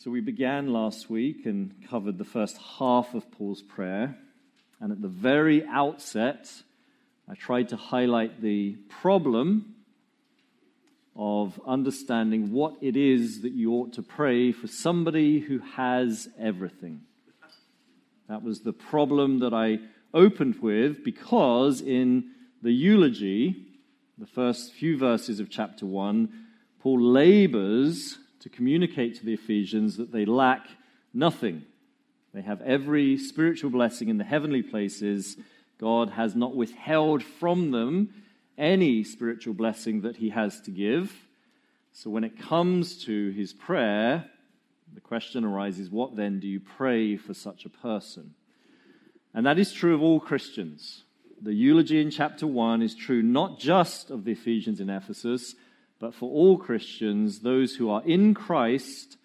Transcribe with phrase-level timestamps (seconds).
[0.00, 4.16] So we began last week and covered the first half of Paul's prayer.
[4.78, 6.48] And at the very outset,
[7.28, 9.74] I tried to highlight the problem
[11.16, 17.00] of understanding what it is that you ought to pray for somebody who has everything.
[18.28, 19.80] That was the problem that I
[20.14, 22.30] opened with because in
[22.62, 23.66] the eulogy,
[24.16, 26.28] the first few verses of chapter 1,
[26.78, 30.66] Paul labors to communicate to the Ephesians that they lack
[31.12, 31.64] nothing.
[32.32, 35.36] They have every spiritual blessing in the heavenly places.
[35.78, 38.12] God has not withheld from them
[38.56, 41.12] any spiritual blessing that he has to give.
[41.92, 44.28] So when it comes to his prayer,
[44.94, 48.34] the question arises what then do you pray for such a person?
[49.34, 51.04] And that is true of all Christians.
[51.40, 55.54] The eulogy in chapter 1 is true not just of the Ephesians in Ephesus
[56.00, 59.16] but for all Christians, those who are in Christ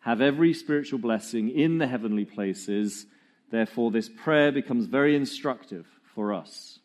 [0.00, 3.06] have every spiritual blessing in the heavenly places.
[3.50, 6.78] Therefore, this prayer becomes very instructive for us.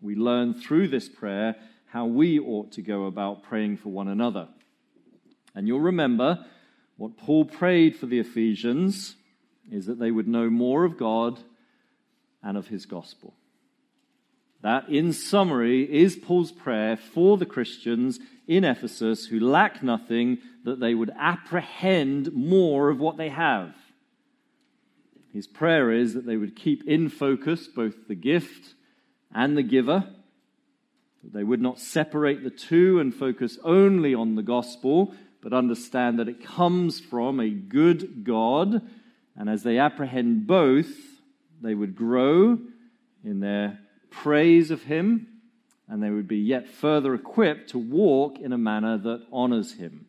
[0.00, 4.48] We learn through this prayer how we ought to go about praying for one another.
[5.54, 6.44] And you'll remember
[6.96, 9.16] what Paul prayed for the Ephesians
[9.70, 11.40] is that they would know more of God
[12.42, 13.34] and of his gospel.
[14.62, 20.78] That, in summary, is Paul's prayer for the Christians in Ephesus who lack nothing, that
[20.78, 23.74] they would apprehend more of what they have.
[25.32, 28.74] His prayer is that they would keep in focus both the gift
[29.34, 30.04] and the giver,
[31.24, 36.18] that they would not separate the two and focus only on the gospel, but understand
[36.18, 38.82] that it comes from a good God.
[39.36, 40.92] And as they apprehend both,
[41.60, 42.58] they would grow
[43.24, 43.78] in their
[44.12, 45.26] praise of him,
[45.88, 50.06] and they would be yet further equipped to walk in a manner that honors him.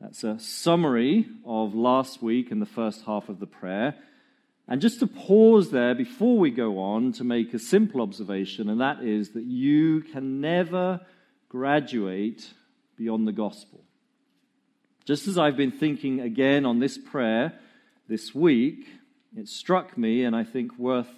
[0.00, 3.94] That's a summary of last week and the first half of the prayer.
[4.68, 8.80] And just to pause there before we go on to make a simple observation, and
[8.80, 11.00] that is that you can never
[11.48, 12.52] graduate
[12.96, 13.84] beyond the gospel.
[15.04, 17.54] Just as I've been thinking again on this prayer
[18.08, 18.88] this week,
[19.36, 21.08] it struck me, and I think worth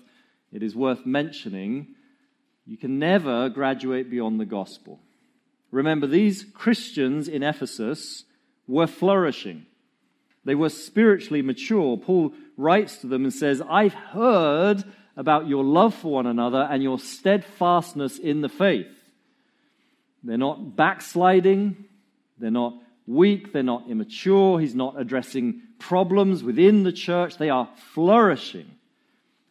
[0.52, 1.94] it is worth mentioning
[2.66, 5.00] you can never graduate beyond the gospel.
[5.70, 8.24] Remember, these Christians in Ephesus
[8.66, 9.64] were flourishing.
[10.44, 11.96] They were spiritually mature.
[11.96, 14.84] Paul writes to them and says, I've heard
[15.16, 18.86] about your love for one another and your steadfastness in the faith.
[20.22, 21.84] They're not backsliding,
[22.38, 22.74] they're not
[23.06, 24.60] weak, they're not immature.
[24.60, 28.70] He's not addressing problems within the church, they are flourishing.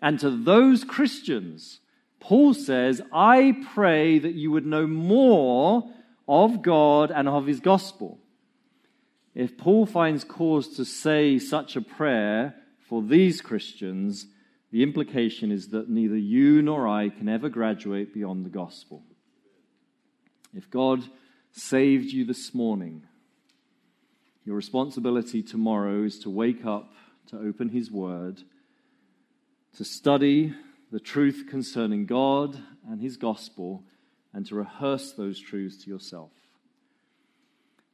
[0.02, 1.80] And to those Christians,
[2.20, 5.90] Paul says, I pray that you would know more
[6.28, 8.20] of God and of his gospel.
[9.34, 12.56] If Paul finds cause to say such a prayer
[12.90, 14.28] for these Christians,
[14.72, 19.04] the implication is that neither you nor I can ever graduate beyond the gospel.
[20.54, 21.04] If God
[21.52, 23.04] saved you this morning,
[24.44, 26.94] your responsibility tomorrow is to wake up,
[27.28, 28.42] to open his word
[29.78, 30.54] to study
[30.92, 33.84] the truth concerning God and His gospel
[34.34, 36.32] and to rehearse those truths to yourself.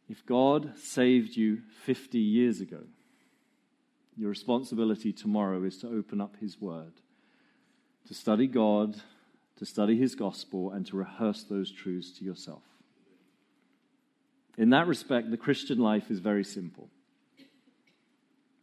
[0.08, 2.84] If God saved you 50 years ago,
[4.16, 6.94] your responsibility tomorrow is to open up His Word,
[8.08, 9.02] to study God,
[9.58, 12.64] to study His gospel, and to rehearse those truths to yourself.
[14.58, 16.90] In that respect, the Christian life is very simple.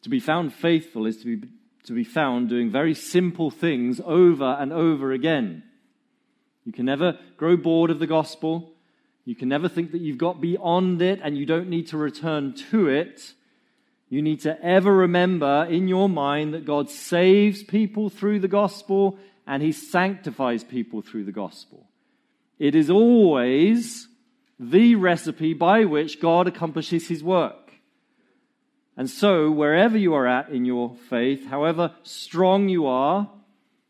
[0.02, 1.48] To be found faithful is to be
[1.85, 5.63] to be found doing very simple things over and over again.
[6.65, 8.73] You can never grow bored of the gospel.
[9.25, 12.55] You can never think that you've got beyond it and you don't need to return
[12.71, 13.35] to it.
[14.09, 19.19] You need to ever remember in your mind that God saves people through the gospel
[19.47, 21.87] and he sanctifies people through the gospel.
[22.59, 24.09] It is always
[24.59, 27.59] the recipe by which God accomplishes his work.
[29.00, 33.31] And so, wherever you are at in your faith, however strong you are,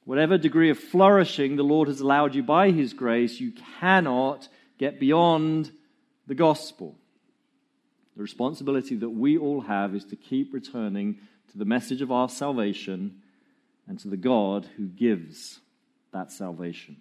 [0.05, 4.47] whatever degree of flourishing the Lord has allowed you by His grace, you cannot
[4.79, 5.73] get beyond
[6.29, 6.97] the gospel.
[8.15, 11.19] The responsibility that we all have is to keep returning
[11.51, 13.21] to the message of our salvation
[13.89, 15.59] and to the God who gives
[16.12, 16.99] that salvation.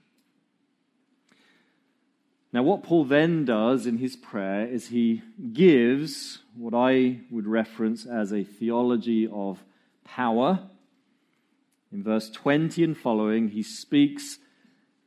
[2.52, 5.22] Now, what Paul then does in his prayer is he
[5.54, 9.64] gives what I would reference as a theology of
[10.04, 10.68] power.
[11.92, 14.40] In verse 20 and following, he speaks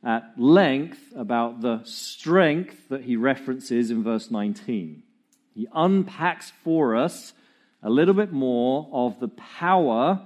[0.03, 5.03] at length about the strength that he references in verse 19.
[5.53, 7.33] He unpacks for us
[7.81, 10.21] a little bit more of the power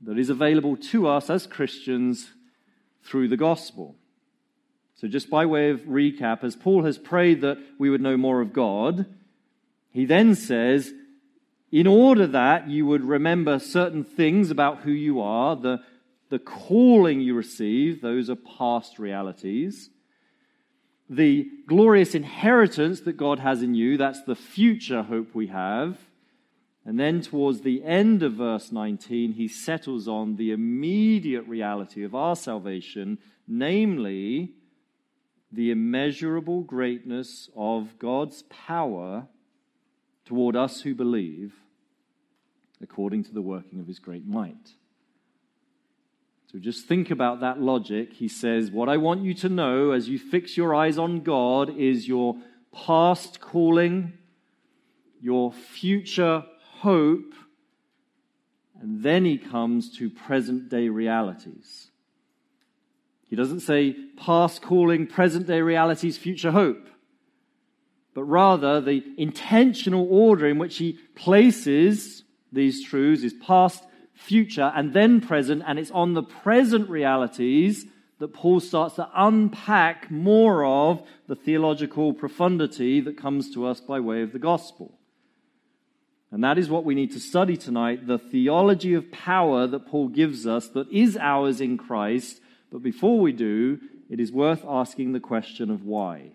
[0.00, 2.30] that is available to us as Christians
[3.02, 3.94] through the gospel.
[4.96, 8.40] So, just by way of recap, as Paul has prayed that we would know more
[8.40, 9.06] of God,
[9.90, 10.92] he then says,
[11.70, 15.82] in order that you would remember certain things about who you are, the,
[16.30, 19.90] the calling you receive, those are past realities.
[21.10, 25.98] The glorious inheritance that God has in you, that's the future hope we have.
[26.86, 32.14] And then towards the end of verse 19, he settles on the immediate reality of
[32.14, 34.52] our salvation, namely
[35.56, 39.26] the immeasurable greatness of God's power
[40.26, 41.54] toward us who believe,
[42.82, 44.74] according to the working of his great might.
[46.52, 48.12] So just think about that logic.
[48.12, 51.76] He says, What I want you to know as you fix your eyes on God
[51.76, 52.36] is your
[52.72, 54.12] past calling,
[55.20, 56.44] your future
[56.80, 57.32] hope,
[58.78, 61.88] and then he comes to present day realities.
[63.28, 66.88] He doesn't say past calling, present day realities, future hope,
[68.14, 73.84] but rather the intentional order in which he places these truths is past,
[74.14, 77.86] future, and then present, and it's on the present realities
[78.18, 84.00] that Paul starts to unpack more of the theological profundity that comes to us by
[84.00, 84.98] way of the gospel.
[86.30, 90.08] And that is what we need to study tonight the theology of power that Paul
[90.08, 92.40] gives us that is ours in Christ.
[92.70, 93.78] But before we do,
[94.08, 96.30] it is worth asking the question of why.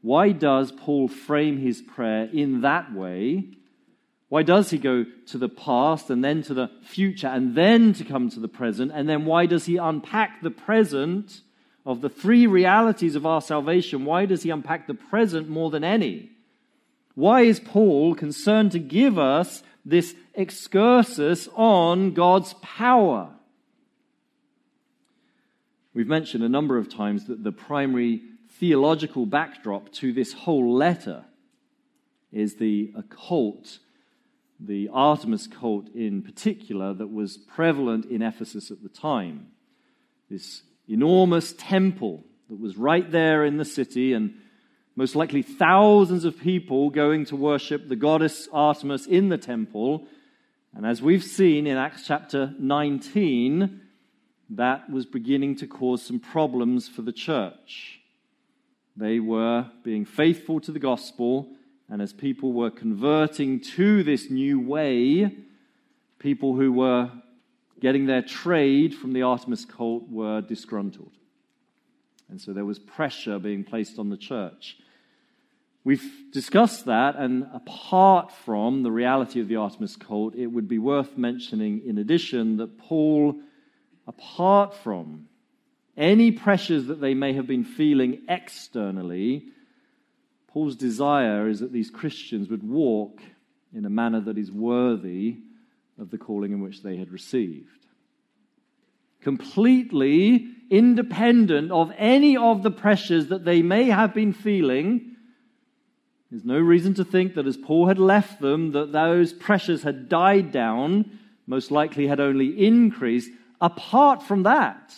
[0.00, 3.44] Why does Paul frame his prayer in that way?
[4.28, 8.04] Why does he go to the past and then to the future and then to
[8.04, 8.90] come to the present?
[8.92, 11.42] And then why does he unpack the present
[11.84, 14.04] of the three realities of our salvation?
[14.04, 16.30] Why does he unpack the present more than any?
[17.14, 23.30] Why is Paul concerned to give us this excursus on God's power?
[25.94, 28.22] We've mentioned a number of times that the primary
[28.52, 31.24] theological backdrop to this whole letter
[32.32, 33.78] is the occult,
[34.58, 39.48] the Artemis cult in particular, that was prevalent in Ephesus at the time.
[40.30, 44.34] This enormous temple that was right there in the city and
[44.96, 50.06] most likely thousands of people going to worship the goddess Artemis in the temple.
[50.74, 53.80] And as we've seen in Acts chapter 19,
[54.56, 58.00] that was beginning to cause some problems for the church.
[58.96, 61.48] They were being faithful to the gospel,
[61.88, 65.34] and as people were converting to this new way,
[66.18, 67.10] people who were
[67.80, 71.12] getting their trade from the Artemis cult were disgruntled.
[72.28, 74.78] And so there was pressure being placed on the church.
[75.84, 80.78] We've discussed that, and apart from the reality of the Artemis cult, it would be
[80.78, 83.34] worth mentioning in addition that Paul,
[84.06, 85.28] apart from
[85.96, 89.44] any pressures that they may have been feeling externally,
[90.48, 93.20] Paul's desire is that these Christians would walk
[93.74, 95.38] in a manner that is worthy
[95.98, 97.82] of the calling in which they had received
[99.22, 105.16] completely independent of any of the pressures that they may have been feeling.
[106.30, 110.08] There's no reason to think that as Paul had left them, that those pressures had
[110.08, 113.30] died down, most likely had only increased.
[113.62, 114.92] Apart from that,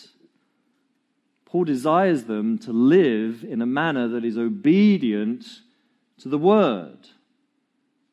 [1.45, 5.45] Paul desires them to live in a manner that is obedient
[6.17, 6.97] to the word.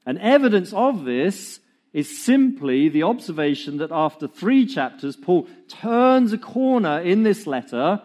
[0.04, 1.61] And evidence of this
[1.94, 8.02] is simply the observation that after three chapters, Paul turns a corner in this letter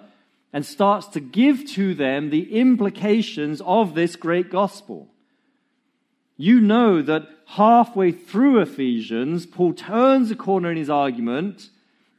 [0.53, 5.09] and starts to give to them the implications of this great gospel.
[6.37, 11.69] You know that halfway through Ephesians, Paul turns a corner in his argument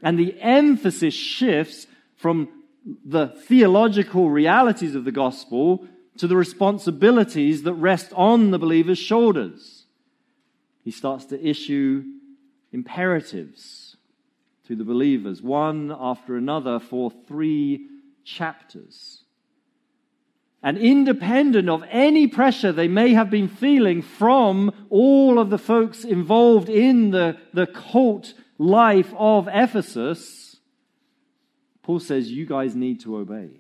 [0.03, 1.87] and the emphasis shifts
[2.17, 2.49] from
[3.05, 5.87] the theological realities of the gospel
[6.17, 9.79] to the responsibilities that rest on the believer's shoulders
[10.89, 12.03] he starts to issue
[12.73, 13.99] imperatives
[14.67, 17.87] to the believers, one after another, for three
[18.25, 19.23] chapters.
[20.63, 26.05] And independent of any pressure they may have been feeling from all of the folks
[26.05, 30.57] involved in the, the cult life of Ephesus,
[31.83, 33.51] Paul says, You guys need to obey.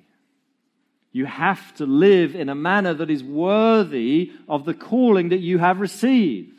[1.12, 5.58] You have to live in a manner that is worthy of the calling that you
[5.58, 6.52] have received.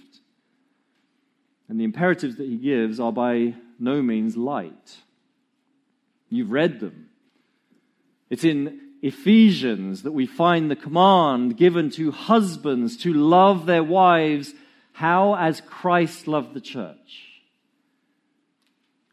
[1.67, 4.97] And the imperatives that he gives are by no means light.
[6.29, 7.09] You've read them.
[8.29, 14.53] It's in Ephesians that we find the command given to husbands to love their wives
[14.93, 17.28] how, as Christ loved the church,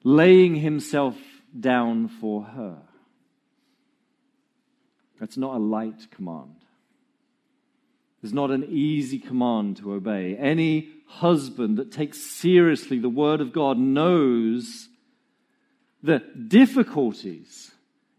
[0.06, 1.16] laying himself
[1.58, 2.78] down for her.
[5.18, 6.54] That's not a light command.
[8.22, 10.36] It's not an easy command to obey.
[10.36, 14.88] Any husband that takes seriously the word of God knows
[16.04, 17.72] the difficulties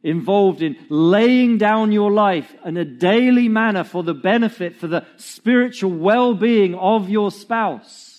[0.03, 5.05] involved in laying down your life in a daily manner for the benefit, for the
[5.15, 8.16] spiritual well being of your spouse.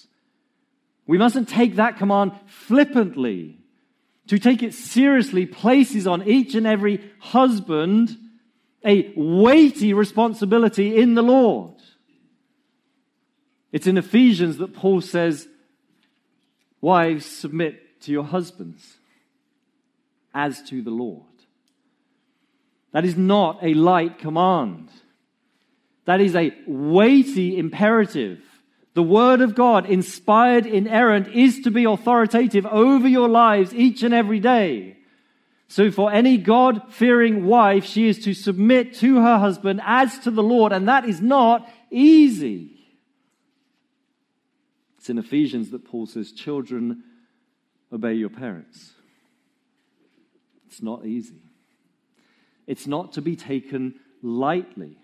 [1.08, 3.58] We mustn't take that command flippantly.
[4.28, 8.14] To take it seriously places on each and every husband
[8.84, 11.74] a weighty responsibility in the Lord.
[13.72, 15.48] It's in Ephesians that Paul says,
[16.82, 18.98] Wives, submit to your husbands
[20.34, 21.24] as to the Lord.
[22.92, 24.90] That is not a light command.
[26.04, 28.42] That is a weighty imperative.
[28.98, 34.12] The Word of God, inspired, inerrant, is to be authoritative over your lives each and
[34.12, 34.96] every day.
[35.68, 40.32] So for any God fearing wife, she is to submit to her husband as to
[40.32, 42.72] the Lord, and that is not easy.
[44.98, 47.04] It's in Ephesians that Paul says, Children,
[47.92, 48.94] obey your parents.
[50.66, 51.40] It's not easy.
[52.66, 54.98] It's not to be taken lightly.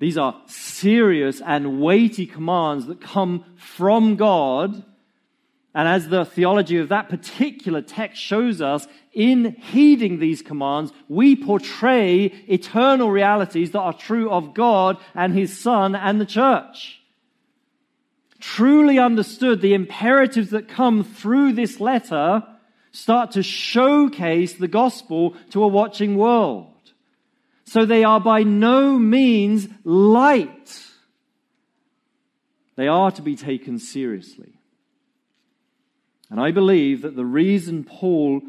[0.00, 4.82] These are serious and weighty commands that come from God.
[5.74, 11.36] And as the theology of that particular text shows us, in heeding these commands, we
[11.36, 17.00] portray eternal realities that are true of God and His Son and the church.
[18.40, 22.42] Truly understood, the imperatives that come through this letter
[22.90, 26.69] start to showcase the gospel to a watching world.
[27.70, 30.82] So they are by no means light.
[32.74, 34.58] They are to be taken seriously.
[36.30, 38.42] And I believe that the reason Paul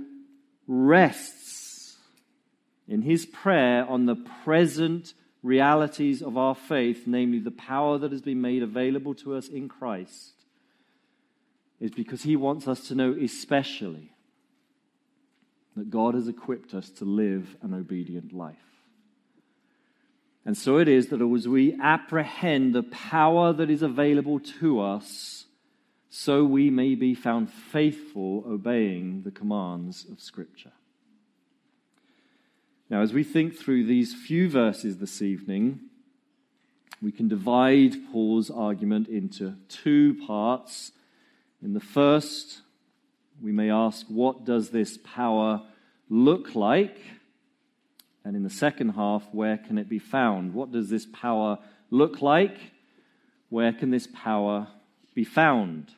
[0.66, 1.98] rests
[2.88, 5.13] in his prayer on the present
[5.44, 9.70] realities of our faith, namely the power that has been made available to us in
[9.70, 10.34] Christ,
[11.80, 14.16] is because he wants us to know especially
[15.78, 18.71] that God has equipped us to live an obedient life.
[20.45, 25.45] And so it is that as we apprehend the power that is available to us,
[26.10, 30.74] so we may be found faithful obeying the commands of Scripture.
[32.89, 35.79] Now, as we think through these few verses this evening,
[37.01, 40.91] we can divide Paul's argument into two parts.
[41.63, 42.62] In the first,
[43.41, 45.62] we may ask, what does this power
[46.10, 46.98] look like?
[48.24, 50.54] And in the second half, where can it be found?
[50.54, 51.58] What does this power
[51.90, 52.58] look like?
[53.50, 54.68] Where can this power
[55.13, 55.92] be found?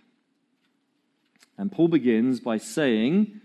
[1.58, 3.42] And Paul begins by saying,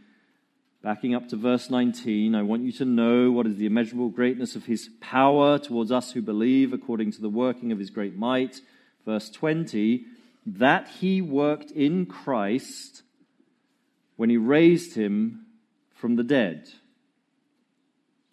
[0.83, 4.57] backing up to verse 19, I want you to know what is the immeasurable greatness
[4.57, 8.61] of his power towards us who believe according to the working of his great might.
[9.05, 10.05] Verse 20,
[10.47, 13.03] that he worked in Christ
[14.17, 15.47] when he raised him
[15.95, 16.69] from the dead.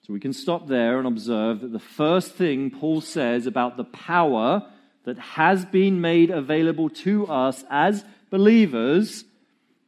[0.06, 3.86] So we can stop there and observe that the first thing Paul says about the
[3.86, 4.70] power
[5.04, 9.26] that has been made available to us as believers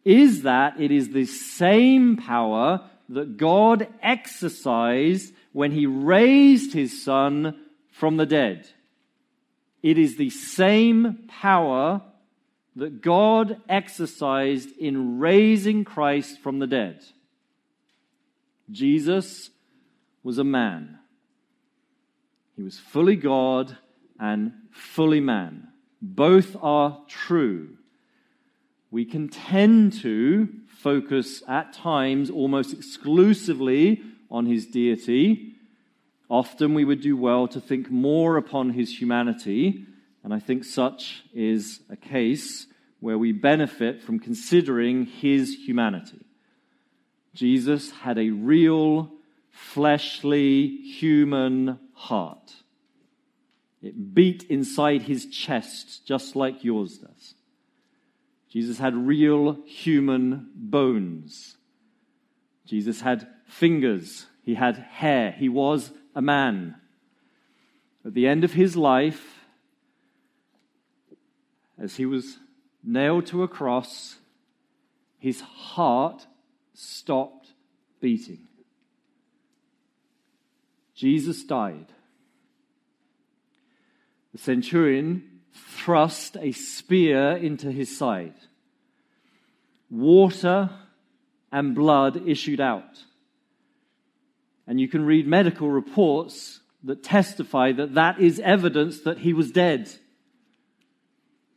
[0.04, 7.56] is that it is the same power that God exercised when he raised his son
[7.92, 8.68] from the dead.
[9.84, 12.02] It is the same power
[12.76, 17.04] that God exercised in raising Christ from the dead.
[18.72, 19.52] Jesus
[20.28, 21.00] was a man.
[22.58, 23.78] He was fully God
[24.20, 25.70] and fully man.
[26.02, 27.78] Both are true.
[28.92, 35.54] We can tend to focus at times almost exclusively on his deity.
[36.30, 39.86] Often we would do well to think more upon his humanity
[40.26, 42.68] and I think such is a case
[43.00, 46.20] where we benefit from considering his humanity.
[47.34, 49.10] Jesus had a real,
[49.58, 52.54] fleshly, human heart.
[53.82, 57.34] It beat inside his chest just like yours does.
[58.50, 61.58] Jesus had real human bones.
[62.66, 64.28] Jesus had fingers.
[64.44, 65.32] He had hair.
[65.32, 66.76] He was a man.
[68.06, 69.40] At the end of his life,
[71.80, 72.38] as he was
[72.84, 74.18] nailed to a cross,
[75.18, 76.26] his heart
[76.74, 77.54] stopped
[78.00, 78.48] beating.
[80.98, 81.86] Jesus died.
[84.34, 88.34] The centurion thrust a spear into his side.
[89.92, 90.72] Water
[91.52, 93.04] and blood issued out.
[94.66, 99.52] And you can read medical reports that testify that that is evidence that he was
[99.52, 99.90] dead.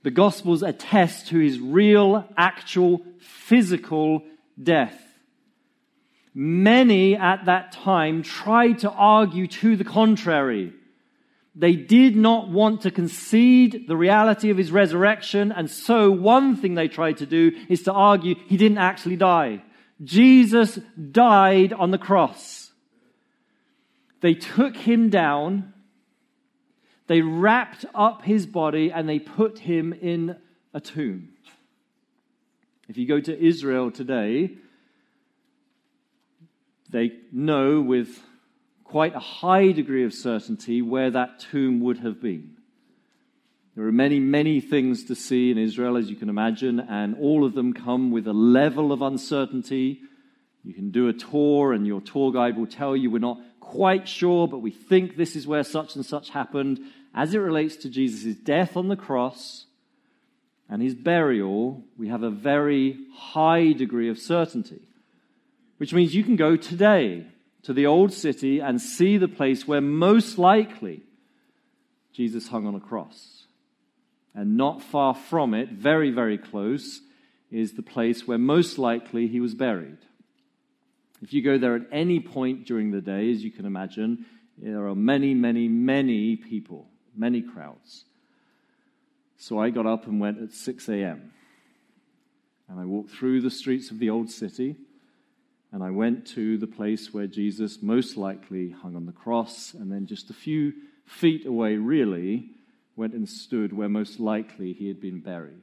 [0.02, 4.22] The Gospels attest to his real, actual, physical
[4.62, 5.09] death.
[6.34, 10.72] Many at that time tried to argue to the contrary.
[11.56, 16.74] They did not want to concede the reality of his resurrection, and so one thing
[16.74, 19.62] they tried to do is to argue he didn't actually die.
[20.02, 20.78] Jesus
[21.10, 22.70] died on the cross.
[24.20, 25.74] They took him down,
[27.08, 30.36] they wrapped up his body, and they put him in
[30.72, 31.30] a tomb.
[32.88, 34.52] If you go to Israel today,
[36.90, 38.18] they know with
[38.84, 42.56] quite a high degree of certainty where that tomb would have been.
[43.76, 47.44] There are many, many things to see in Israel, as you can imagine, and all
[47.44, 50.00] of them come with a level of uncertainty.
[50.64, 54.08] You can do a tour, and your tour guide will tell you we're not quite
[54.08, 56.80] sure, but we think this is where such and such happened.
[57.14, 59.66] As it relates to Jesus' death on the cross
[60.68, 64.82] and his burial, we have a very high degree of certainty,
[65.80, 67.24] which means you can go today
[67.62, 71.00] to the old city and see the place where most likely
[72.12, 73.46] Jesus hung on a cross.
[74.34, 77.00] And not far from it, very, very close,
[77.50, 79.96] is the place where most likely he was buried.
[81.22, 84.26] If you go there at any point during the day, as you can imagine,
[84.58, 88.04] there are many, many, many people, many crowds.
[89.38, 91.32] So I got up and went at 6 a.m.
[92.68, 94.76] And I walked through the streets of the old city
[95.72, 99.90] and I went to the place where Jesus most likely hung on the cross, and
[99.90, 100.72] then just a few
[101.04, 102.50] feet away, really,
[102.96, 105.62] went and stood where most likely he had been buried.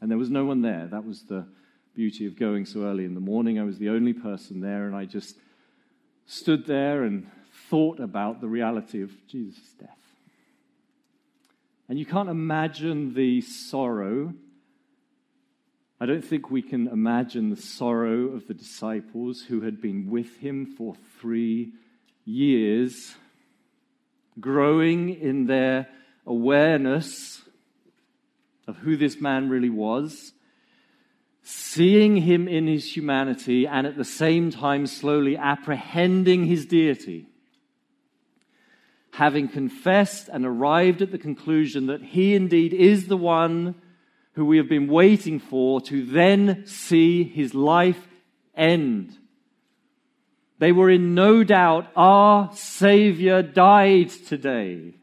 [0.00, 0.88] And there was no one there.
[0.90, 1.46] That was the
[1.94, 3.58] beauty of going so early in the morning.
[3.58, 5.36] I was the only person there, and I just
[6.26, 7.30] stood there and
[7.70, 9.90] thought about the reality of Jesus' death.
[11.88, 14.34] And you can't imagine the sorrow
[16.00, 20.38] I don't think we can imagine the sorrow of the disciples who had been with
[20.38, 21.72] him for three
[22.24, 23.14] years,
[24.40, 25.88] growing in their
[26.26, 27.42] awareness
[28.66, 30.32] of who this man really was,
[31.44, 37.26] seeing him in his humanity, and at the same time slowly apprehending his deity.
[39.12, 43.76] Having confessed and arrived at the conclusion that he indeed is the one
[44.34, 48.08] who we have been waiting for to then see his life
[48.54, 49.16] end.
[50.58, 54.94] They were in no doubt, our Savior died today.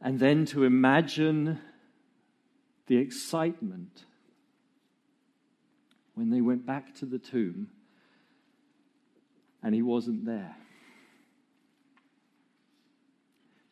[0.00, 1.60] And then to imagine
[2.86, 4.04] the excitement
[6.14, 7.68] when they went back to the tomb
[9.62, 10.56] and he wasn't there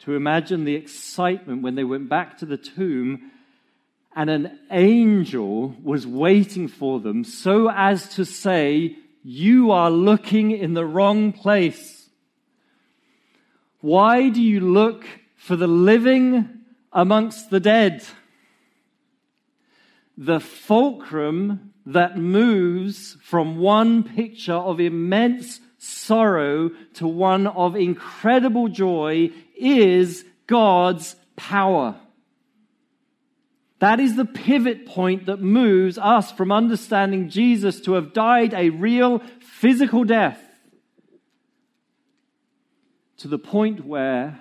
[0.07, 3.33] to imagine the excitement when they went back to the tomb
[4.15, 10.75] and an angel was waiting for them so as to say, You are looking in
[10.75, 12.09] the wrong place.
[13.81, 16.61] Why do you look for the living
[16.93, 18.05] amongst the dead?
[20.17, 29.31] The fulcrum that moves from one picture of immense sorrow to one of incredible joy
[29.57, 31.97] is God's power.
[33.79, 38.71] That is the pivot point that moves us from understanding Jesus to have died a
[38.71, 40.43] real physical death
[43.19, 44.41] to the point where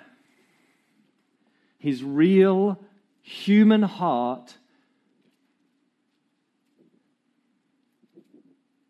[1.78, 2.80] his real
[3.22, 4.58] human heart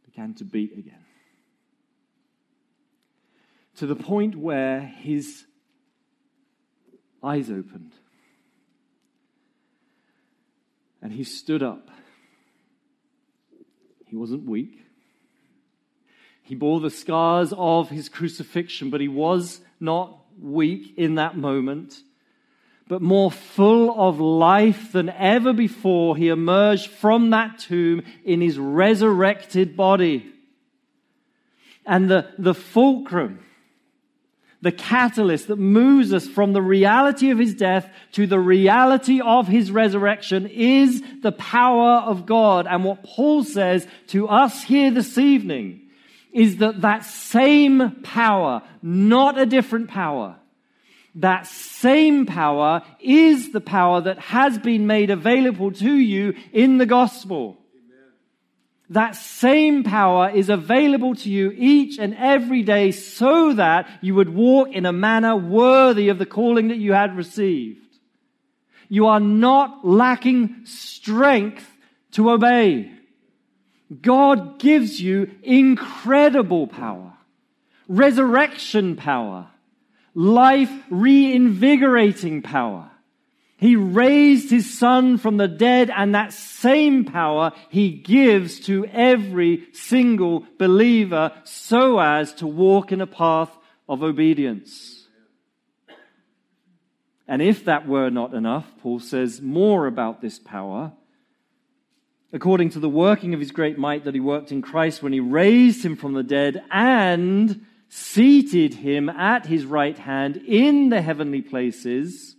[0.05, 1.05] began to beat again.
[3.77, 5.45] To the point where his
[7.25, 7.91] eyes opened.
[11.01, 11.89] And he stood up.
[14.05, 14.81] He wasn't weak.
[16.43, 22.01] He bore the scars of his crucifixion, but he was not weak in that moment.
[22.87, 28.59] But more full of life than ever before, he emerged from that tomb in his
[28.59, 30.31] resurrected body.
[31.83, 33.39] And the, the fulcrum
[34.65, 39.47] the catalyst that moves us from the reality of his death to the reality of
[39.47, 42.65] his resurrection is the power of God.
[42.65, 45.81] And what Paul says to us here this evening
[46.33, 50.35] is that that same power, not a different power,
[51.13, 56.87] that same power is the power that has been made available to you in the
[56.87, 57.55] gospel.
[58.89, 64.29] That same power is available to you each and every day so that you would
[64.29, 67.81] walk in a manner worthy of the calling that you had received.
[68.87, 71.67] You are not lacking strength
[72.11, 72.91] to obey.
[74.01, 77.13] God gives you incredible power,
[77.87, 79.47] resurrection power,
[80.13, 82.91] life reinvigorating power.
[83.57, 89.67] He raised his son from the dead, and that same power he gives to every
[89.71, 93.55] single believer so as to walk in a path
[93.87, 95.07] of obedience.
[97.27, 100.91] And if that were not enough, Paul says more about this power.
[102.33, 105.21] According to the working of his great might that he worked in Christ when he
[105.21, 111.41] raised him from the dead and seated him at his right hand in the heavenly
[111.41, 112.34] places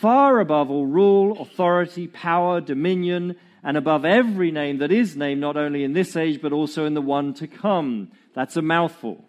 [0.00, 5.56] far above all rule, authority, power, dominion, and above every name that is named, not
[5.56, 8.10] only in this age, but also in the one to come.
[8.34, 9.24] That's a mouthful.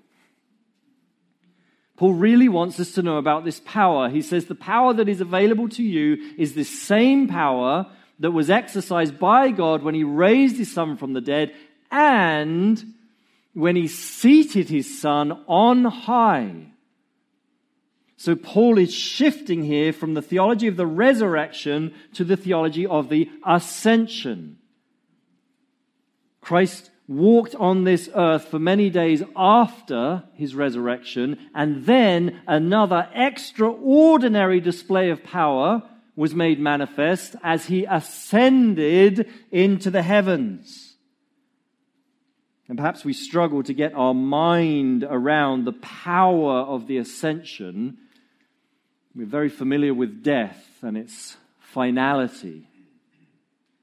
[1.98, 4.10] Paul really wants us to know about this power.
[4.10, 7.86] He says the power that is available to you is the same power
[8.20, 11.54] that was exercised by God when he raised his son from the dead
[11.92, 12.84] and
[13.54, 16.68] when he seated his son on high.
[18.18, 23.10] So Paul is shifting here from the theology of the resurrection to the theology of
[23.10, 24.58] the ascension.
[26.40, 34.60] Christ walked on this earth for many days after his resurrection, and then another extraordinary
[34.60, 35.84] display of power
[36.16, 40.96] was made manifest as he ascended into the heavens.
[42.68, 47.98] And perhaps we struggle to get our mind around the power of the ascension
[49.16, 52.68] we're very familiar with death and its finality.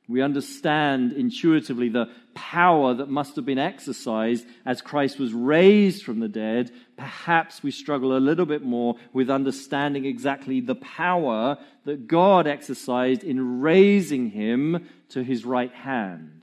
[0.08, 6.20] We understand intuitively the power that must have been exercised as Christ was raised from
[6.20, 6.70] the dead.
[6.96, 13.24] Perhaps we struggle a little bit more with understanding exactly the power that God exercised
[13.24, 16.41] in raising him to his right hand.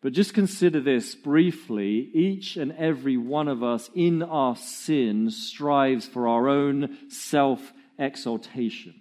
[0.00, 2.10] But just consider this briefly.
[2.14, 8.94] Each and every one of us in our sin strives for our own self exaltation.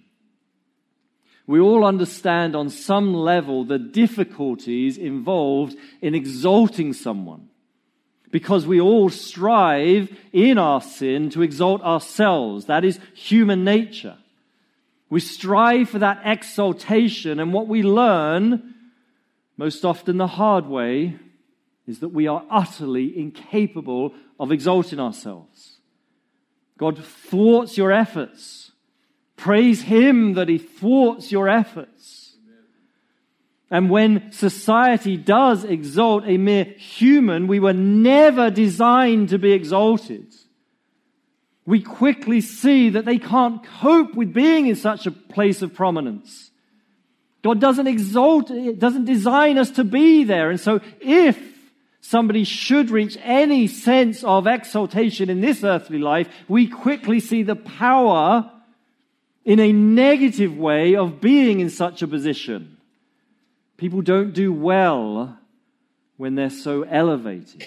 [1.46, 7.50] We all understand on some level the difficulties involved in exalting someone.
[8.32, 12.66] Because we all strive in our sin to exalt ourselves.
[12.66, 14.18] That is human nature.
[15.10, 18.74] We strive for that exaltation, and what we learn
[19.58, 21.18] most often the hard way,
[21.88, 25.80] is that we are utterly incapable of exalting ourselves.
[26.78, 28.72] God thwarts your efforts.
[29.36, 32.36] Praise Him that He thwarts your efforts.
[33.70, 40.34] And when society does exalt a mere human, we were never designed to be exalted.
[41.66, 46.52] We quickly see that they can't cope with being in such a place of prominence.
[47.48, 50.50] God doesn't exalt, doesn't design us to be there.
[50.50, 51.40] And so if
[52.02, 57.56] somebody should reach any sense of exaltation in this earthly life, we quickly see the
[57.56, 58.52] power
[59.46, 62.76] in a negative way of being in such a position.
[63.78, 65.40] People don't do well
[66.18, 67.66] when they're so elevated.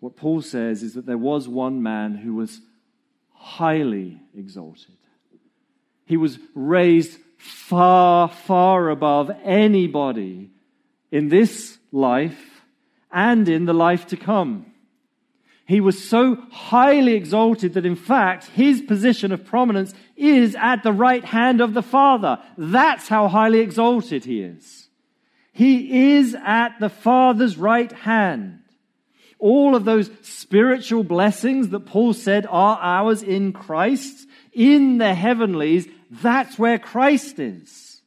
[0.00, 2.60] What Paul says is that there was one man who was
[3.32, 4.96] highly exalted.
[6.06, 10.50] He was raised far, far above anybody
[11.12, 12.62] in this life
[13.12, 14.66] and in the life to come.
[15.66, 20.92] He was so highly exalted that in fact his position of prominence is at the
[20.92, 22.38] right hand of the Father.
[22.56, 24.88] That's how highly exalted he is.
[25.52, 28.60] He is at the Father's right hand.
[29.38, 35.88] All of those spiritual blessings that Paul said are ours in Christ, in the heavenlies,
[36.10, 38.00] that's where Christ is.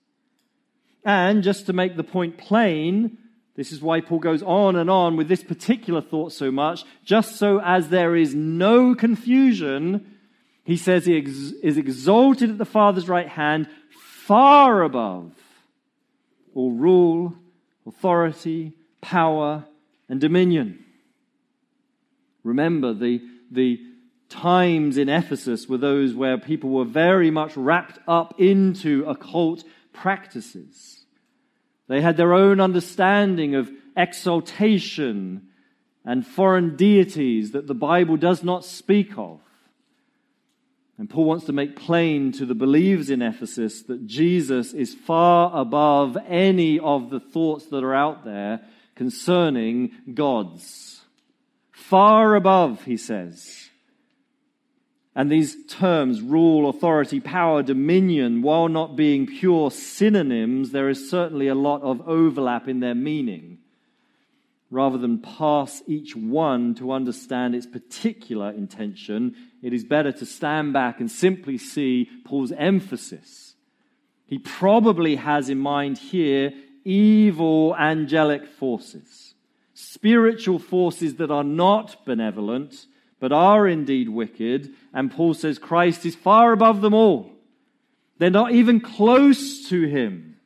[1.05, 3.17] And just to make the point plain,
[3.55, 7.37] this is why Paul goes on and on with this particular thought so much, just
[7.37, 10.17] so as there is no confusion.
[10.63, 13.67] He says he ex- is exalted at the Father's right hand,
[14.25, 15.33] far above
[16.53, 17.33] all rule,
[17.85, 19.65] authority, power,
[20.07, 20.83] and dominion.
[22.43, 23.79] Remember, the, the
[24.29, 29.63] times in Ephesus were those where people were very much wrapped up into occult
[29.93, 31.05] practices.
[31.87, 35.47] They had their own understanding of exaltation
[36.05, 39.41] and foreign deities that the Bible does not speak of.
[40.97, 45.57] And Paul wants to make plain to the believers in Ephesus that Jesus is far
[45.57, 48.61] above any of the thoughts that are out there
[48.95, 51.01] concerning gods.
[51.71, 53.68] Far above, he says.
[55.19, 61.49] And these terms, rule, authority, power, dominion, while not being pure synonyms, there is certainly
[61.49, 63.57] a lot of overlap in their meaning
[64.71, 70.71] rather than pass each one to understand its particular intention, it is better to stand
[70.71, 73.55] back and simply see Paul's emphasis.
[74.25, 76.53] He probably has in mind here
[76.85, 79.33] evil angelic forces,
[79.73, 82.85] spiritual forces that are not benevolent,
[83.19, 84.73] but are indeed wicked.
[84.93, 87.31] And Paul says Christ is far above them all.
[88.17, 90.37] They're not even close to him.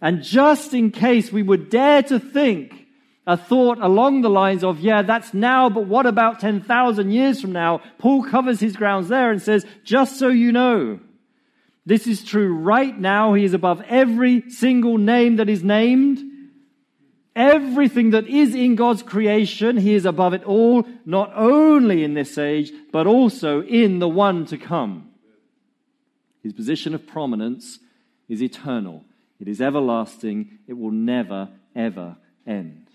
[0.00, 2.86] And just in case we would dare to think
[3.26, 7.52] a thought along the lines of, yeah, that's now, but what about 10,000 years from
[7.52, 7.80] now?
[7.98, 10.98] Paul covers his grounds there and says, just so you know,
[11.86, 13.34] this is true right now.
[13.34, 16.18] He is above every single name that is named.
[17.34, 22.36] Everything that is in God's creation, He is above it all, not only in this
[22.36, 25.08] age, but also in the one to come.
[26.42, 27.78] His position of prominence
[28.28, 29.04] is eternal.
[29.40, 30.58] It is everlasting.
[30.66, 32.16] It will never, ever
[32.46, 32.88] end.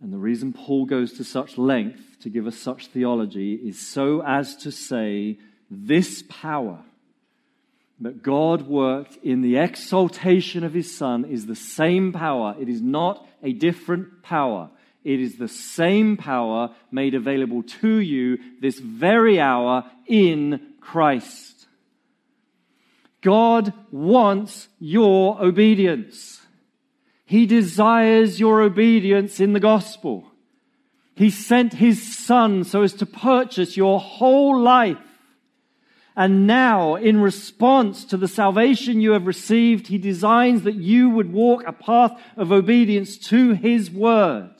[0.00, 4.22] And the reason Paul goes to such length to give us such theology is so
[4.26, 5.38] as to say
[5.70, 6.82] this power
[8.02, 12.54] that God worked in the exaltation of his Son is the same power.
[12.60, 14.70] It is not a different power.
[15.04, 21.66] It is the same power made available to you this very hour in Christ.
[23.20, 26.40] God wants your obedience.
[27.24, 30.24] He desires your obedience in the gospel.
[31.14, 34.98] He sent his son so as to purchase your whole life.
[36.14, 41.32] And now, in response to the salvation you have received, he designs that you would
[41.32, 44.52] walk a path of obedience to his word.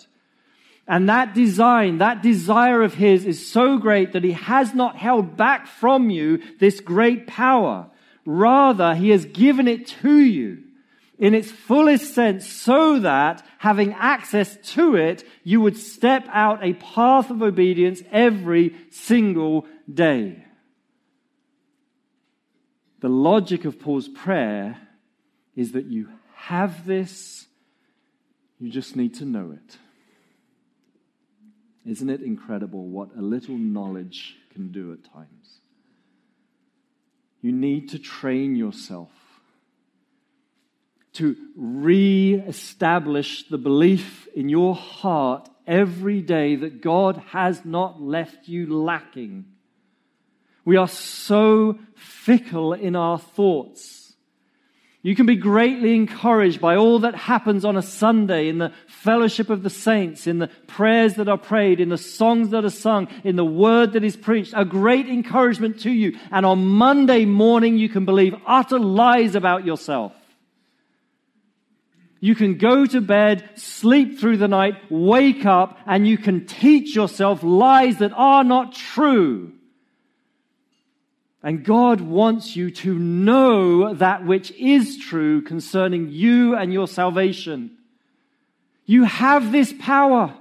[0.88, 5.36] And that design, that desire of his is so great that he has not held
[5.36, 7.86] back from you this great power.
[8.24, 10.62] Rather, he has given it to you
[11.18, 16.72] in its fullest sense so that, having access to it, you would step out a
[16.74, 20.44] path of obedience every single day.
[23.02, 24.78] The logic of Paul's prayer
[25.56, 27.46] is that you have this,
[28.60, 29.76] you just need to know it.
[31.84, 35.58] Isn't it incredible what a little knowledge can do at times?
[37.40, 39.10] You need to train yourself
[41.14, 48.72] to re-establish the belief in your heart every day that God has not left you
[48.72, 49.46] lacking.
[50.64, 54.02] We are so fickle in our thoughts.
[55.04, 59.50] You can be greatly encouraged by all that happens on a Sunday in the fellowship
[59.50, 63.08] of the saints, in the prayers that are prayed, in the songs that are sung,
[63.24, 64.54] in the word that is preached.
[64.56, 66.16] A great encouragement to you.
[66.30, 70.12] And on Monday morning, you can believe utter lies about yourself.
[72.20, 76.94] You can go to bed, sleep through the night, wake up, and you can teach
[76.94, 79.52] yourself lies that are not true.
[81.42, 87.78] And God wants you to know that which is true concerning you and your salvation.
[88.86, 90.34] You have this power.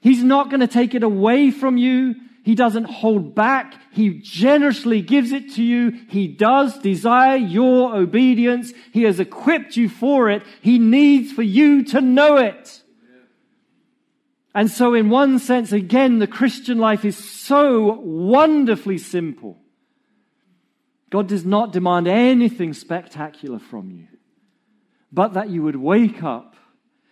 [0.00, 2.14] He's not going to take it away from you.
[2.44, 3.74] He doesn't hold back.
[3.92, 5.92] He generously gives it to you.
[6.08, 8.72] He does desire your obedience.
[8.92, 10.42] He has equipped you for it.
[10.60, 12.82] He needs for you to know it.
[14.54, 19.61] And so in one sense, again, the Christian life is so wonderfully simple.
[21.12, 24.08] God does not demand anything spectacular from you,
[25.12, 26.56] but that you would wake up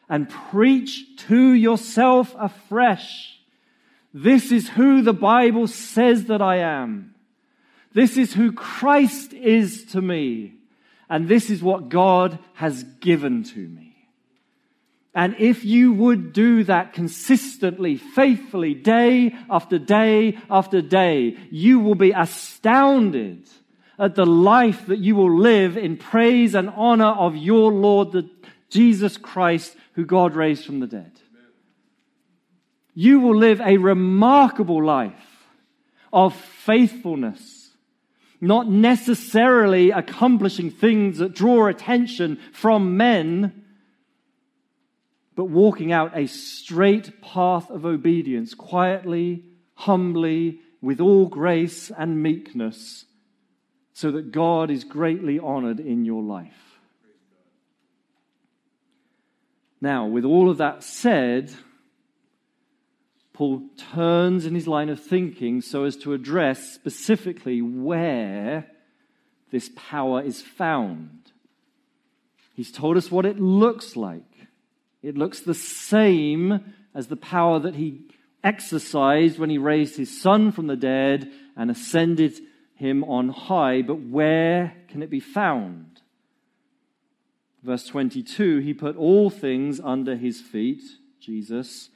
[0.09, 3.37] and preach to yourself afresh
[4.13, 7.15] this is who the Bible says that I am.
[7.93, 10.55] This is who Christ is to me.
[11.09, 14.09] And this is what God has given to me.
[15.15, 21.97] And if you would do that consistently, faithfully, day after day after day, you will
[21.97, 23.49] be astounded
[24.01, 28.29] at the life that you will live in praise and honor of your Lord, the
[28.71, 31.13] Jesus Christ, who God raised from the dead.
[32.95, 35.13] You will live a remarkable life
[36.13, 37.71] of faithfulness,
[38.41, 43.65] not necessarily accomplishing things that draw attention from men,
[45.37, 53.05] but walking out a straight path of obedience, quietly, humbly, with all grace and meekness,
[54.01, 56.79] so that God is greatly honored in your life.
[59.79, 61.53] Now, with all of that said,
[63.35, 63.61] Paul
[63.93, 68.71] turns in his line of thinking so as to address specifically where
[69.51, 71.33] this power is found.
[72.55, 74.49] He's told us what it looks like.
[75.03, 78.01] It looks the same as the power that he
[78.43, 82.41] exercised when he raised his son from the dead and ascended
[82.81, 86.01] him on high, but where can it be found?
[87.63, 90.83] Verse 22 He put all things under his feet,
[91.21, 91.91] Jesus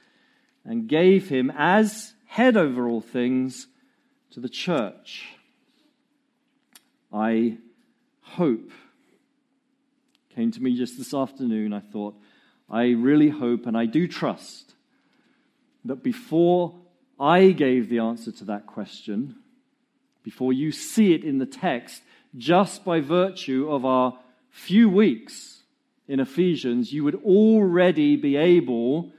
[0.65, 3.67] and gave him as head over all things
[4.31, 5.35] to the church.
[7.13, 7.59] I
[8.21, 8.71] hope,
[10.33, 12.15] came to me just this afternoon, I thought,
[12.69, 14.73] I really hope and I do trust
[15.85, 16.73] that before
[17.19, 19.35] I gave the answer to that question,
[20.25, 22.01] before you see it in the text,
[22.35, 24.17] just by virtue of our
[24.49, 25.61] few weeks
[26.07, 29.11] in Ephesians, you would already be able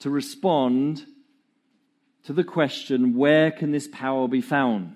[0.00, 1.06] to respond
[2.24, 4.94] to the question where can this power be found?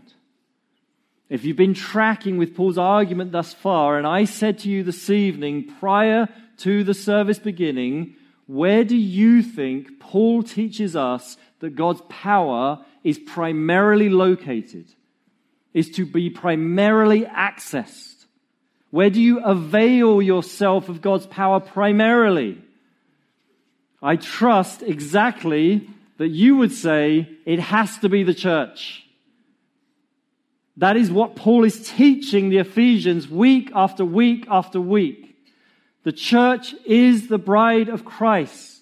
[1.31, 5.09] If you've been tracking with Paul's argument thus far, and I said to you this
[5.09, 12.03] evening prior to the service beginning, where do you think Paul teaches us that God's
[12.11, 14.93] power is primarily located,
[15.75, 18.27] is to be primarily accessed?
[18.91, 22.63] Where do you avail yourself of God's power primarily?
[24.03, 29.05] I trust exactly that you would say it has to be the church.
[30.77, 35.37] That is what Paul is teaching the Ephesians week after week after week.
[36.05, 38.78] The church is the bride of Christ.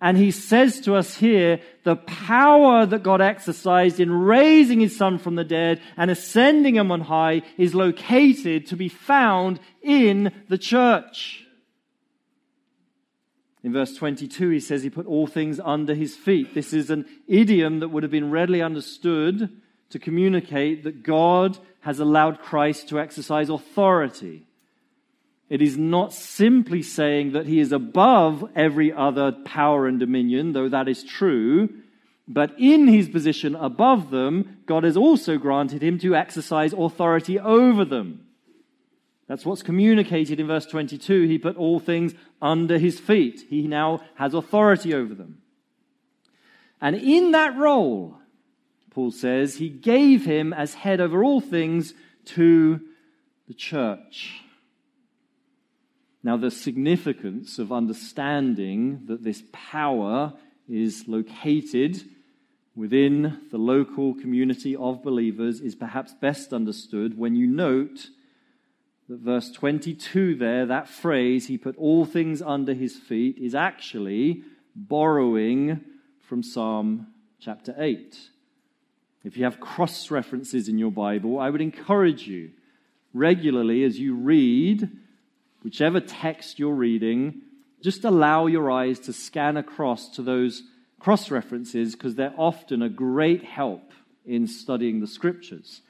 [0.00, 5.18] And he says to us here, the power that God exercised in raising his son
[5.18, 10.58] from the dead and ascending him on high is located to be found in the
[10.58, 11.46] church.
[13.62, 16.54] In verse 22, he says he put all things under his feet.
[16.54, 22.00] This is an idiom that would have been readily understood to communicate that God has
[22.00, 24.46] allowed Christ to exercise authority.
[25.48, 30.68] It is not simply saying that he is above every other power and dominion, though
[30.68, 31.68] that is true,
[32.28, 37.84] but in his position above them, God has also granted him to exercise authority over
[37.84, 38.26] them.
[39.28, 41.22] That's what's communicated in verse 22.
[41.22, 43.44] He put all things under his feet.
[43.48, 45.42] He now has authority over them.
[46.80, 48.18] And in that role,
[48.90, 51.94] Paul says, he gave him as head over all things
[52.26, 52.80] to
[53.46, 54.42] the church.
[56.26, 60.32] Now, the significance of understanding that this power
[60.68, 62.02] is located
[62.74, 68.08] within the local community of believers is perhaps best understood when you note
[69.08, 74.42] that verse 22 there, that phrase, he put all things under his feet, is actually
[74.74, 75.80] borrowing
[76.22, 77.06] from Psalm
[77.38, 78.18] chapter 8.
[79.22, 82.50] If you have cross references in your Bible, I would encourage you
[83.14, 84.90] regularly as you read
[85.66, 87.42] whichever text you're reading,
[87.82, 90.62] just allow your eyes to scan across to those
[91.00, 93.90] cross references because they're often a great help
[94.24, 95.80] in studying the scriptures.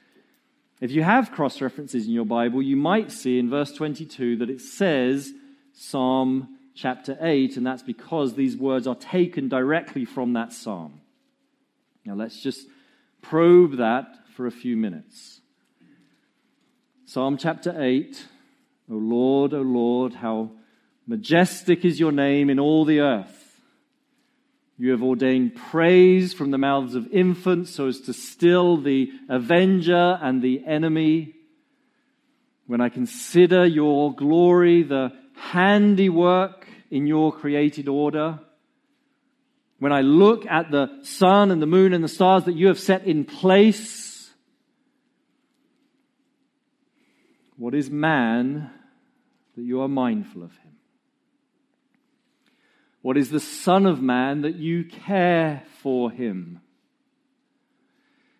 [0.81, 4.49] If you have cross references in your Bible, you might see in verse 22 that
[4.49, 5.31] it says
[5.73, 11.01] Psalm chapter 8, and that's because these words are taken directly from that psalm.
[12.03, 12.65] Now let's just
[13.21, 15.41] probe that for a few minutes.
[17.05, 18.25] Psalm chapter 8
[18.89, 20.51] O Lord, O Lord, how
[21.05, 23.61] majestic is your name in all the earth.
[24.77, 30.19] You have ordained praise from the mouths of infants so as to still the avenger
[30.21, 31.33] and the enemy.
[32.67, 38.39] When I consider your glory, the handiwork in your created order,
[39.79, 42.79] when I look at the sun and the moon and the stars that you have
[42.79, 44.29] set in place,
[47.57, 48.71] what is man
[49.57, 50.73] that you are mindful of him?
[53.01, 56.61] What is the Son of Man that you care for him?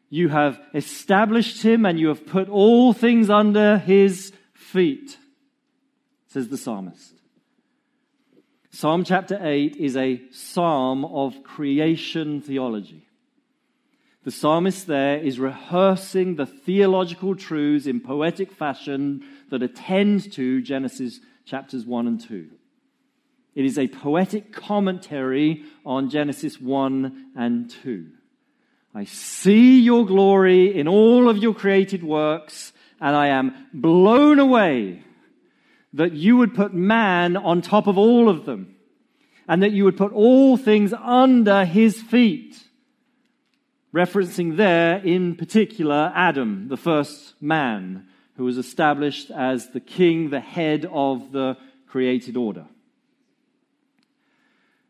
[0.09, 5.17] You have established him and you have put all things under his feet,
[6.27, 7.15] says the psalmist.
[8.69, 13.07] Psalm chapter 8 is a psalm of creation theology.
[14.23, 21.19] The psalmist there is rehearsing the theological truths in poetic fashion that attend to Genesis
[21.45, 22.49] chapters 1 and 2.
[23.55, 28.07] It is a poetic commentary on Genesis 1 and 2.
[28.93, 35.03] I see your glory in all of your created works, and I am blown away
[35.93, 38.75] that you would put man on top of all of them,
[39.47, 42.63] and that you would put all things under his feet.
[43.93, 48.07] Referencing there, in particular, Adam, the first man,
[48.37, 51.57] who was established as the king, the head of the
[51.87, 52.65] created order.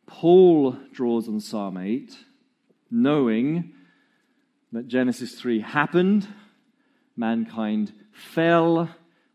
[0.05, 2.15] Paul draws on Psalm 8,
[2.91, 3.73] knowing
[4.73, 6.27] that Genesis 3 happened,
[7.15, 8.89] mankind fell,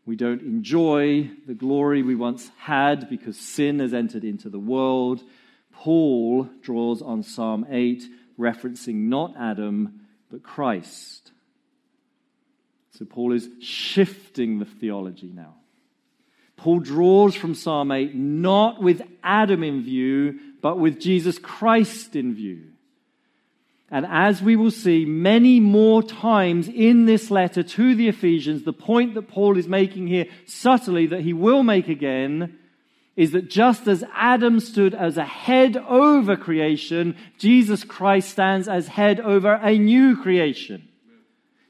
[0.05, 5.23] we don't enjoy the glory we once had because sin has entered into the world.
[5.71, 8.03] Paul draws on Psalm 8,
[8.37, 11.32] referencing not Adam, but Christ.
[12.97, 15.55] So Paul is shifting the theology now.
[16.57, 22.35] Paul draws from Psalm 8 not with Adam in view, but with Jesus Christ in
[22.35, 22.69] view.
[23.89, 28.73] And as we will see many more times in this letter to the Ephesians, the
[28.73, 32.57] point that Paul is making here subtly that he will make again
[33.15, 38.87] is that just as Adam stood as a head over creation, Jesus Christ stands as
[38.87, 40.87] head over a new creation.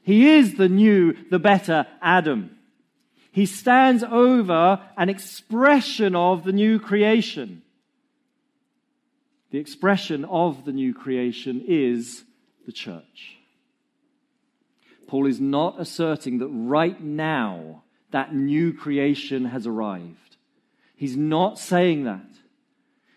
[0.04, 2.56] He is the new, the better Adam.
[3.32, 7.62] He stands over an expression of the new creation.
[9.50, 12.22] The expression of the new creation is
[12.66, 13.38] the church.
[15.06, 20.36] Paul is not asserting that right now that new creation has arrived.
[20.96, 22.30] He's not saying that.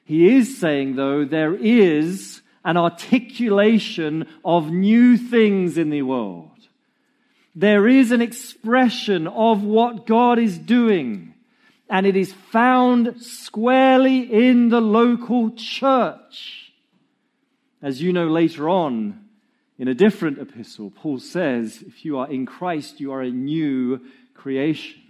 [0.06, 6.57] He is saying, though, there is an articulation of new things in the world.
[7.58, 11.34] There is an expression of what God is doing
[11.90, 16.72] and it is found squarely in the local church.
[17.82, 19.26] As you know later on
[19.80, 24.02] in a different epistle, Paul says, if you are in Christ, you are a new
[24.36, 25.02] creation.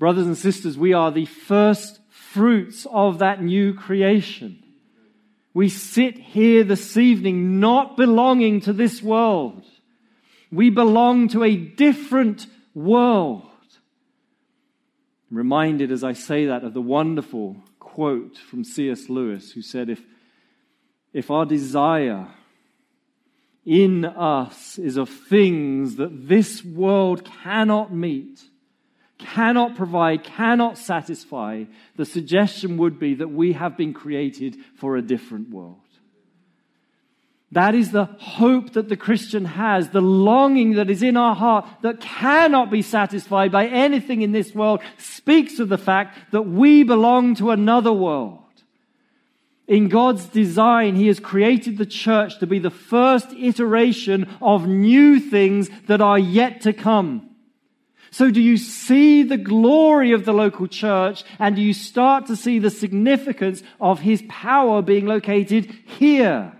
[0.00, 4.64] Brothers and sisters, we are the first fruits of that new creation.
[5.54, 9.64] We sit here this evening not belonging to this world.
[10.50, 13.42] We belong to a different world.
[15.30, 19.08] I'm reminded as I say that of the wonderful quote from C.S.
[19.08, 20.00] Lewis, who said, If,
[21.12, 22.28] if our desire
[23.66, 28.42] in us is of things that this world cannot meet,
[29.18, 31.64] cannot provide, cannot satisfy,
[31.96, 35.87] the suggestion would be that we have been created for a different world.
[37.52, 41.66] That is the hope that the Christian has, the longing that is in our heart
[41.80, 46.82] that cannot be satisfied by anything in this world speaks of the fact that we
[46.82, 48.42] belong to another world.
[49.66, 55.18] In God's design, He has created the church to be the first iteration of new
[55.18, 57.30] things that are yet to come.
[58.10, 62.36] So do you see the glory of the local church and do you start to
[62.36, 66.57] see the significance of His power being located here?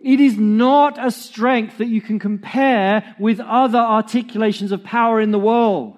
[0.00, 5.30] It is not a strength that you can compare with other articulations of power in
[5.30, 5.96] the world.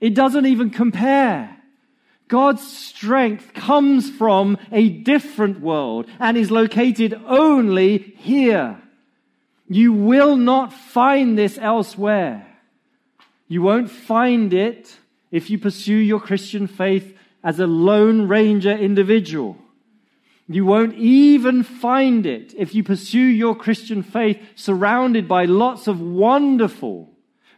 [0.00, 1.56] It doesn't even compare.
[2.28, 8.80] God's strength comes from a different world and is located only here.
[9.68, 12.46] You will not find this elsewhere.
[13.46, 14.98] You won't find it
[15.30, 19.58] if you pursue your Christian faith as a lone ranger individual.
[20.46, 26.00] You won't even find it if you pursue your Christian faith surrounded by lots of
[26.00, 27.10] wonderful,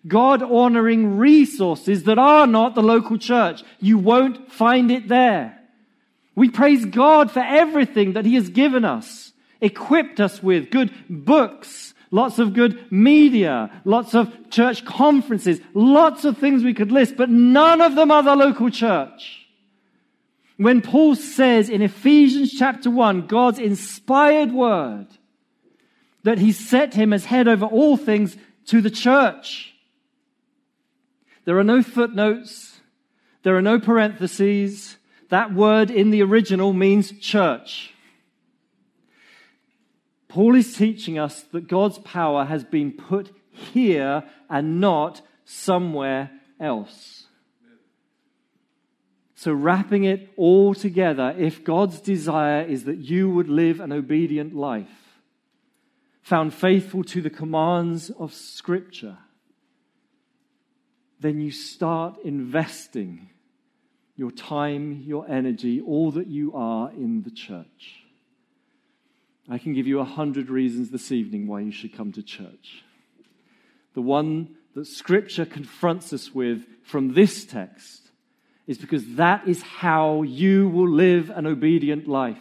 [0.07, 3.65] God honoring resources that are not the local church.
[3.81, 5.59] You won't find it there.
[6.37, 11.95] We praise God for everything that He has given us, equipped us with good books,
[12.13, 17.31] lots of good media, lots of church conferences, lots of things we could list, but
[17.31, 19.46] none of them are the local church.
[20.57, 25.07] When Paul says in Ephesians chapter 1, God's inspired word,
[26.23, 28.37] that he set him as head over all things
[28.67, 29.75] to the church.
[31.45, 32.81] There are no footnotes.
[33.43, 34.97] There are no parentheses.
[35.29, 37.93] That word in the original means church.
[40.29, 46.31] Paul is teaching us that God's power has been put here and not somewhere
[46.61, 47.16] else.
[49.39, 54.57] So, wrapping it all together, if God's desire is that you would live an obedient
[54.57, 55.21] life,
[56.23, 59.19] found faithful to the commands of Scripture,
[61.21, 63.29] then you start investing
[64.17, 68.05] your time, your energy, all that you are in the church.
[69.51, 72.85] I can give you a hundred reasons this evening why you should come to church.
[73.93, 78.06] The one that Scripture confronts us with from this text
[78.67, 82.39] is because that is how you will live an obedient life.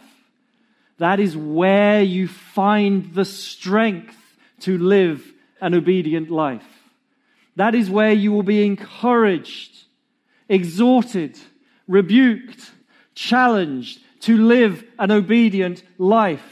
[0.98, 4.16] That is where you find the strength
[4.60, 5.24] to live
[5.60, 6.66] an obedient life.
[7.56, 9.84] That is where you will be encouraged,
[10.48, 11.38] exhorted,
[11.86, 12.70] rebuked,
[13.14, 16.44] challenged to live an obedient life.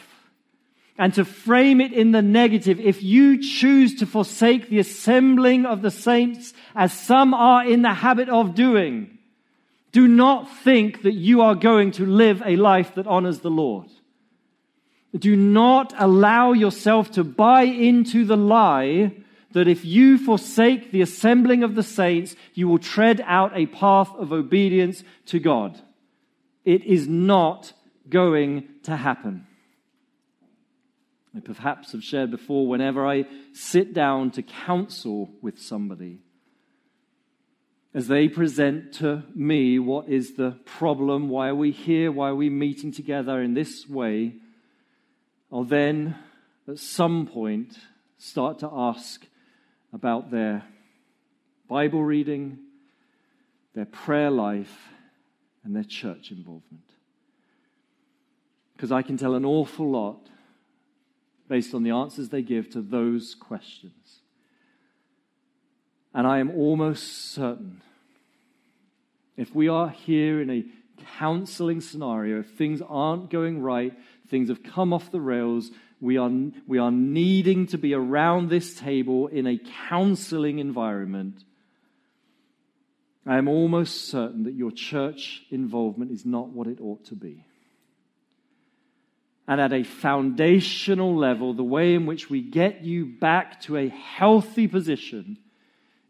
[0.96, 5.82] And to frame it in the negative, if you choose to forsake the assembling of
[5.82, 9.13] the saints as some are in the habit of doing,
[9.94, 13.86] do not think that you are going to live a life that honors the Lord.
[15.16, 19.14] Do not allow yourself to buy into the lie
[19.52, 24.10] that if you forsake the assembling of the saints, you will tread out a path
[24.16, 25.80] of obedience to God.
[26.64, 27.72] It is not
[28.08, 29.46] going to happen.
[31.36, 36.23] I perhaps have shared before whenever I sit down to counsel with somebody,
[37.94, 42.34] as they present to me what is the problem, why are we here, why are
[42.34, 44.34] we meeting together in this way,
[45.52, 46.16] I'll then
[46.66, 47.78] at some point
[48.18, 49.24] start to ask
[49.92, 50.64] about their
[51.68, 52.58] Bible reading,
[53.74, 54.88] their prayer life,
[55.62, 56.82] and their church involvement.
[58.76, 60.26] Because I can tell an awful lot
[61.46, 64.20] based on the answers they give to those questions.
[66.14, 67.82] And I am almost certain
[69.36, 70.64] if we are here in a
[71.18, 73.92] counseling scenario, if things aren't going right,
[74.28, 76.30] things have come off the rails, we are,
[76.66, 81.42] we are needing to be around this table in a counseling environment.
[83.26, 87.44] I am almost certain that your church involvement is not what it ought to be.
[89.48, 93.88] And at a foundational level, the way in which we get you back to a
[93.88, 95.38] healthy position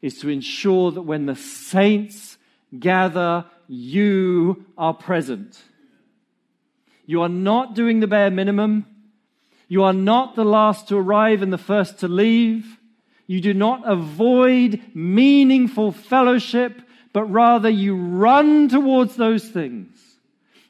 [0.05, 2.37] is to ensure that when the saints
[2.79, 5.59] gather, you are present.
[7.07, 8.85] You are not doing the bare minimum.
[9.67, 12.79] You are not the last to arrive and the first to leave.
[13.27, 16.83] You do not avoid meaningful fellowship,
[17.15, 19.89] but rather you run towards those things.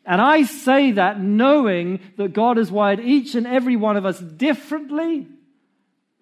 [0.06, 4.20] And I say that knowing that God has wired each and every one of us
[4.20, 5.26] differently,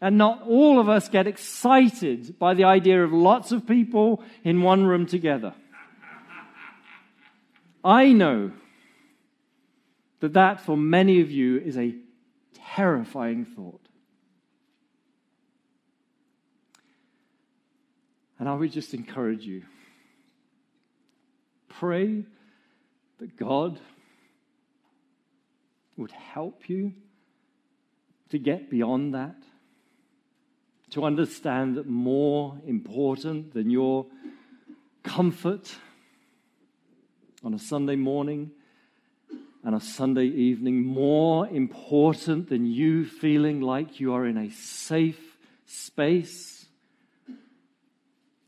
[0.02, 4.60] and not all of us get excited by the idea of lots of people in
[4.60, 5.54] one room together.
[7.84, 8.50] I know
[10.18, 11.94] that that for many of you is a
[12.74, 13.80] terrifying thought.
[18.40, 19.62] And I would just encourage you
[21.68, 22.24] pray
[23.18, 23.78] that God
[25.96, 26.92] would help you
[28.30, 29.36] to get beyond that,
[30.92, 34.06] to understand that more important than your
[35.02, 35.74] comfort
[37.42, 38.50] on a Sunday morning
[39.64, 45.38] and a Sunday evening more important than you feeling like you are in a safe
[45.64, 46.66] space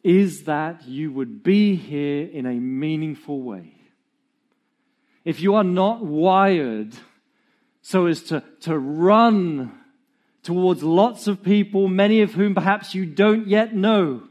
[0.03, 3.73] is that you would be here in a meaningful way.
[5.25, 6.93] If you are not wired
[7.81, 9.73] so as to, to run
[10.45, 14.23] towards lots of people, many of whom perhaps you don't yet know,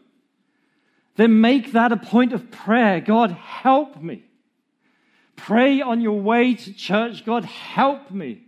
[1.15, 3.01] then make that a point of prayer.
[3.01, 4.23] God, help me.
[5.35, 7.25] Pray on your way to church.
[7.25, 8.43] God, help me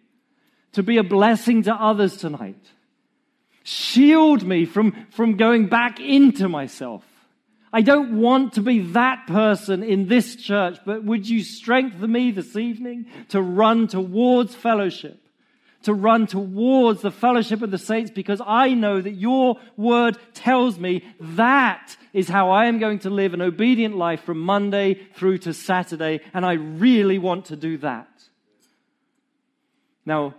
[0.73, 2.63] to be a blessing to others tonight.
[3.63, 7.03] Shield me from, from going back into myself.
[7.73, 12.31] I don't want to be that person in this church, but would you strengthen me
[12.31, 15.24] this evening to run towards fellowship?
[15.85, 20.79] To run towards the fellowship of the saints because I know that your word tells
[20.79, 25.37] me that is how I am going to live an obedient life from Monday through
[25.39, 28.09] to Saturday, and I really want to do that.
[30.07, 30.33] Now,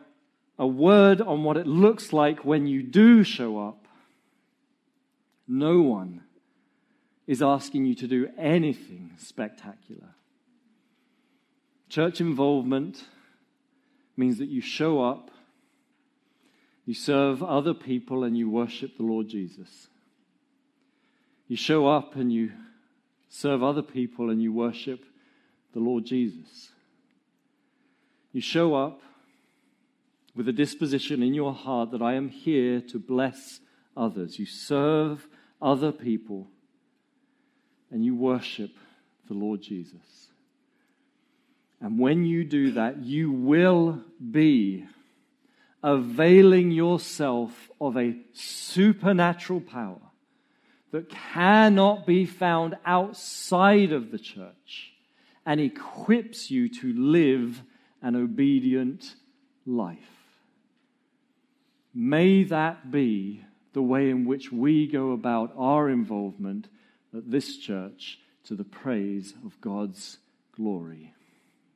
[0.58, 3.86] a word on what it looks like when you do show up.
[5.46, 6.22] No one
[7.26, 10.14] is asking you to do anything spectacular.
[11.88, 13.04] Church involvement
[14.16, 15.30] means that you show up
[16.86, 19.88] you serve other people and you worship the Lord Jesus.
[21.48, 22.52] You show up and you
[23.28, 25.04] serve other people and you worship
[25.74, 26.70] the Lord Jesus.
[28.32, 29.00] You show up
[30.36, 33.60] with a disposition in your heart that I am here to bless
[33.96, 34.38] others.
[34.38, 35.26] You serve
[35.60, 36.46] other people
[37.90, 38.70] and you worship
[39.26, 40.28] the Lord Jesus.
[41.80, 44.84] And when you do that, you will be
[45.82, 50.00] availing yourself of a supernatural power
[50.92, 54.92] that cannot be found outside of the church
[55.44, 57.62] and equips you to live
[58.02, 59.14] an obedient
[59.64, 59.98] life.
[61.94, 66.68] May that be the way in which we go about our involvement
[67.14, 70.18] at this church to the praise of God's
[70.52, 71.14] glory.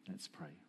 [0.09, 0.60] Let's pray.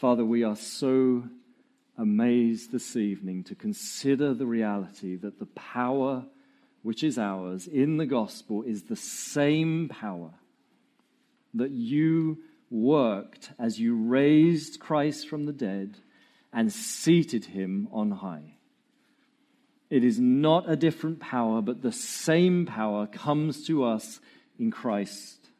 [0.00, 1.24] Father, we are so
[1.98, 6.24] amazed this evening to consider the reality that the power
[6.80, 10.30] which is ours in the gospel is the same power
[11.52, 12.38] that you
[12.70, 15.98] worked as you raised Christ from the dead
[16.50, 18.54] and seated him on high.
[19.90, 24.18] It is not a different power, but the same power comes to us
[24.58, 25.50] in Christ.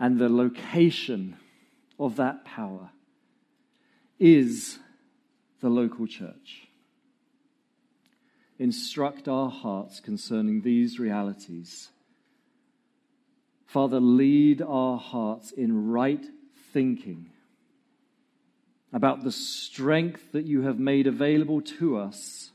[0.00, 1.36] And the location
[1.98, 2.90] of that power
[4.18, 4.78] is
[5.60, 6.68] the local church.
[8.58, 11.88] Instruct our hearts concerning these realities.
[13.66, 16.24] Father, lead our hearts in right
[16.72, 17.30] thinking
[18.92, 22.50] about the strength that you have made available to us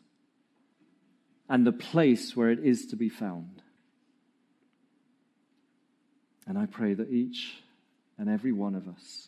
[1.47, 3.61] and the place where it is to be found.
[6.47, 7.61] And I pray that each
[8.17, 9.27] and every one of us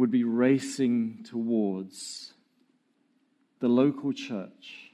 [0.00, 2.32] would be racing towards
[3.58, 4.92] the local church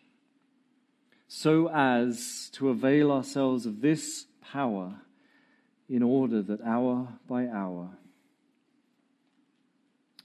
[1.29, 4.97] so as to avail ourselves of this power
[5.89, 7.89] in order that hour by hour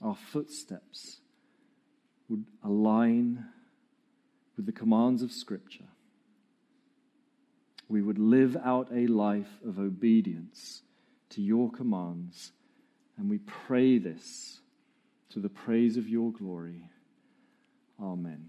[0.02, 1.18] our footsteps
[2.28, 3.44] would align
[4.56, 5.86] with the commands of Scripture.
[7.88, 10.82] We would live out a life of obedience
[11.30, 12.50] to your commands,
[13.16, 14.58] and we pray this
[15.32, 16.88] to the praise of your glory.
[18.00, 18.46] Amen.